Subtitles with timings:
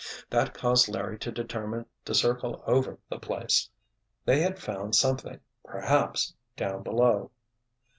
[0.31, 3.69] That caused Larry to determine to circle over the place.
[4.25, 7.29] They had found something, perhaps, down below!